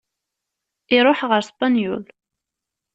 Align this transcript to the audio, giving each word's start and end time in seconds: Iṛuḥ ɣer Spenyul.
Iṛuḥ 0.97 1.19
ɣer 1.29 1.41
Spenyul. 1.49 2.03